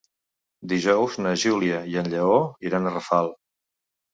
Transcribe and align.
Dijous 0.71 1.17
na 1.25 1.35
Júlia 1.43 1.83
i 1.91 1.99
en 2.03 2.09
Lleó 2.15 2.41
iran 2.71 2.89
a 2.89 2.95
Rafal. 2.99 3.35